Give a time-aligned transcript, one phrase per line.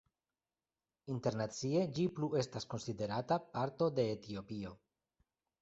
[1.15, 4.77] Internacie ĝi plu estas konsiderata parto de Etiopio.